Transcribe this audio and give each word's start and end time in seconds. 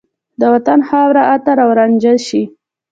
د 0.39 0.41
وطن 0.53 0.79
د 0.81 0.85
خاورو 0.89 1.21
عطر 1.31 1.57
او 1.65 1.69
رانجه 1.79 2.13
شي 2.27 2.43